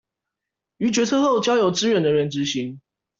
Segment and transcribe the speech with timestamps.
[0.77, 2.79] 於決策後交由支援人員執行